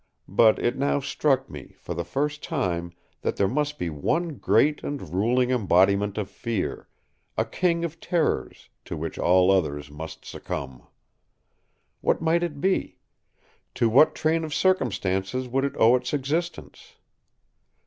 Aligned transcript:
But 0.33 0.57
it 0.57 0.79
now 0.79 0.99
struck 0.99 1.47
me, 1.47 1.75
for 1.77 1.93
the 1.93 2.03
first 2.03 2.41
time, 2.41 2.91
that 3.21 3.35
there 3.35 3.47
must 3.47 3.77
be 3.77 3.91
one 3.91 4.29
great 4.37 4.81
and 4.83 5.13
ruling 5.13 5.51
embodiment 5.51 6.17
of 6.17 6.27
fear—a 6.27 7.45
King 7.45 7.85
of 7.85 7.99
Terrors, 7.99 8.69
to 8.85 8.97
which 8.97 9.19
all 9.19 9.51
others 9.51 9.91
must 9.91 10.25
succumb. 10.25 10.87
What 11.99 12.19
might 12.19 12.41
it 12.41 12.59
be? 12.59 12.97
To 13.75 13.89
what 13.89 14.15
train 14.15 14.43
of 14.43 14.55
circumstances 14.55 15.47
would 15.47 15.63
it 15.65 15.77
owe 15.77 15.95
its 15.95 16.15
existence? 16.15 16.95